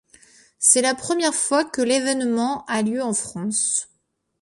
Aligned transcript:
C'est 0.57 0.81
la 0.81 0.95
première 0.95 1.35
fois 1.35 1.63
que 1.63 1.83
l’événement 1.83 2.65
a 2.65 2.81
lieu 2.81 3.03
en 3.03 3.13
France. 3.13 3.87